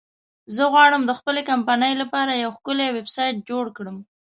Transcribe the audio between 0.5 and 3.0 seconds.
زه غواړم د خپلې کمپنی لپاره یو ښکلی